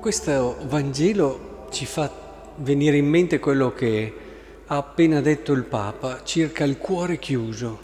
[0.00, 2.10] Questo Vangelo ci fa
[2.56, 4.14] venire in mente quello che
[4.64, 7.78] ha appena detto il Papa circa il cuore chiuso.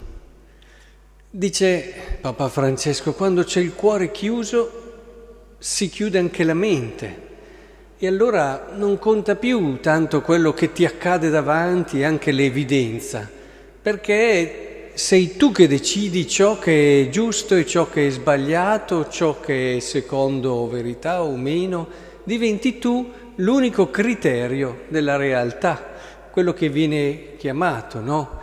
[1.29, 4.71] Dice Papa Francesco, quando c'è il cuore chiuso
[5.59, 7.21] si chiude anche la mente
[7.99, 13.29] e allora non conta più tanto quello che ti accade davanti, anche l'evidenza,
[13.79, 14.66] perché
[14.97, 19.75] sei tu che decidi ciò che è giusto e ciò che è sbagliato, ciò che
[19.75, 21.87] è secondo verità o meno
[22.23, 25.93] diventi tu l'unico criterio della realtà,
[26.31, 28.41] quello che viene chiamato, no?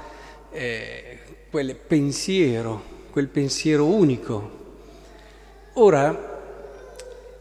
[0.52, 1.18] Eh,
[1.50, 4.50] quel pensiero, quel pensiero unico.
[5.72, 6.40] Ora,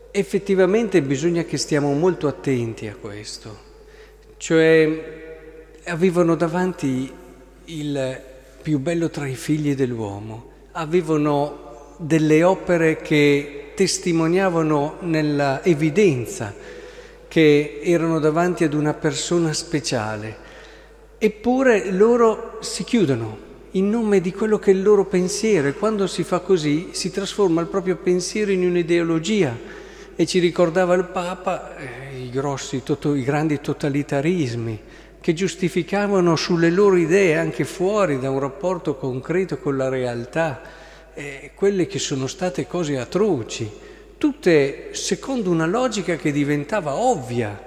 [0.10, 3.60] effettivamente bisogna che stiamo molto attenti a questo,
[4.38, 7.14] cioè avevano davanti
[7.66, 8.32] il
[8.64, 16.56] più bello tra i figli dell'uomo, avevano delle opere che testimoniavano nella evidenza
[17.28, 20.38] che erano davanti ad una persona speciale,
[21.18, 26.08] eppure loro si chiudono in nome di quello che è il loro pensiero e quando
[26.08, 29.82] si fa così si trasforma il proprio pensiero in un'ideologia.
[30.16, 34.80] E ci ricordava il Papa eh, i, grossi, to- i grandi totalitarismi
[35.24, 40.62] che giustificavano sulle loro idee anche fuori da un rapporto concreto con la realtà
[41.14, 43.72] eh, quelle che sono state cose atroci,
[44.18, 47.58] tutte secondo una logica che diventava ovvia.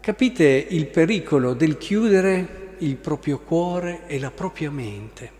[0.00, 5.30] Capite il pericolo del chiudere il proprio cuore e la propria mente?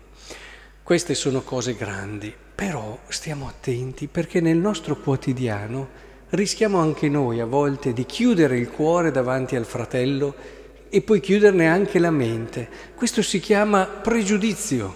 [0.81, 5.87] Queste sono cose grandi, però stiamo attenti perché nel nostro quotidiano
[6.29, 10.61] rischiamo anche noi a volte di chiudere il cuore davanti al fratello
[10.95, 12.69] e poi chiuderne anche la mente.
[12.93, 14.93] Questo si chiama pregiudizio.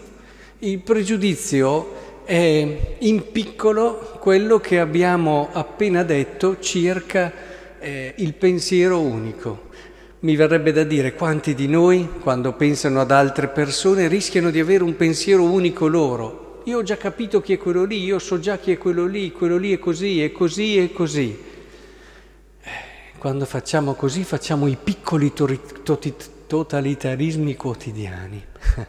[0.59, 7.33] Il pregiudizio è in piccolo quello che abbiamo appena detto circa
[7.79, 9.69] eh, il pensiero unico.
[10.19, 14.83] Mi verrebbe da dire quanti di noi, quando pensano ad altre persone, rischiano di avere
[14.83, 16.61] un pensiero unico loro.
[16.65, 19.31] Io ho già capito chi è quello lì, io so già chi è quello lì,
[19.31, 21.46] quello lì è così, è così, è così.
[23.17, 25.33] Quando facciamo così facciamo i piccoli
[26.47, 28.45] totalitarismi quotidiani.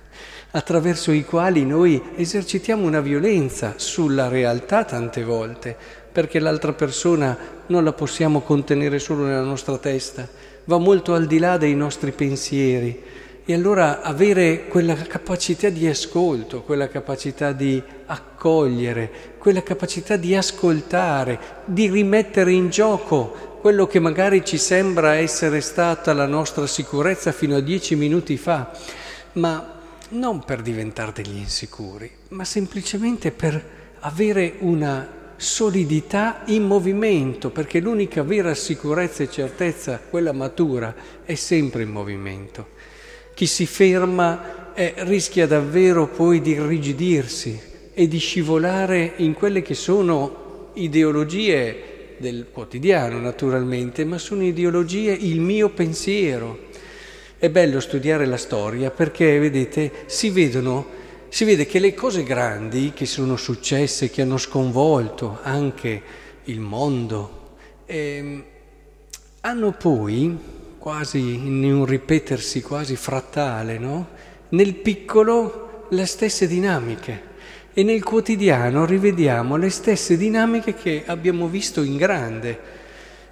[0.50, 5.76] attraverso i quali noi esercitiamo una violenza sulla realtà tante volte,
[6.10, 7.36] perché l'altra persona
[7.66, 10.26] non la possiamo contenere solo nella nostra testa,
[10.64, 13.02] va molto al di là dei nostri pensieri.
[13.44, 21.38] E allora avere quella capacità di ascolto, quella capacità di accogliere, quella capacità di ascoltare,
[21.64, 27.56] di rimettere in gioco quello che magari ci sembra essere stata la nostra sicurezza fino
[27.56, 28.70] a dieci minuti fa,
[29.32, 29.80] ma
[30.10, 33.62] non per diventare degli insicuri, ma semplicemente per
[34.00, 41.82] avere una solidità in movimento, perché l'unica vera sicurezza e certezza, quella matura, è sempre
[41.82, 42.76] in movimento.
[43.34, 47.60] Chi si ferma eh, rischia davvero poi di irrigidirsi
[47.92, 55.40] e di scivolare in quelle che sono ideologie del quotidiano naturalmente, ma sono ideologie il
[55.40, 56.66] mio pensiero,
[57.38, 60.86] è bello studiare la storia perché, vedete, si vedono,
[61.28, 66.02] si vede che le cose grandi che sono successe, che hanno sconvolto anche
[66.44, 67.56] il mondo,
[67.86, 68.44] eh,
[69.40, 70.36] hanno poi,
[70.78, 74.08] quasi in un ripetersi quasi frattale, no?
[74.50, 77.27] nel piccolo le stesse dinamiche
[77.78, 82.58] e nel quotidiano rivediamo le stesse dinamiche che abbiamo visto in grande.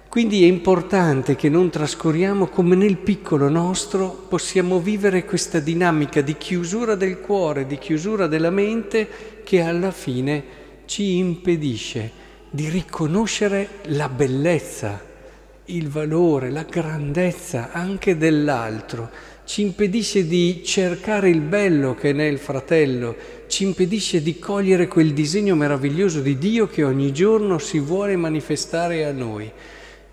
[0.07, 6.37] Quindi è importante che non trascuriamo come nel piccolo nostro possiamo vivere questa dinamica di
[6.37, 10.43] chiusura del cuore, di chiusura della mente che alla fine
[10.85, 12.09] ci impedisce
[12.49, 15.03] di riconoscere la bellezza,
[15.65, 19.09] il valore, la grandezza anche dell'altro,
[19.47, 23.15] ci impedisce di cercare il bello che è nel fratello,
[23.47, 29.05] ci impedisce di cogliere quel disegno meraviglioso di Dio che ogni giorno si vuole manifestare
[29.05, 29.49] a noi.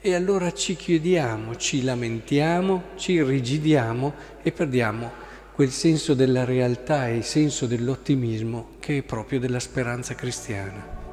[0.00, 5.10] E allora ci chiudiamo, ci lamentiamo, ci irrigidiamo e perdiamo
[5.52, 11.03] quel senso della realtà e il senso dell'ottimismo che è proprio della speranza cristiana.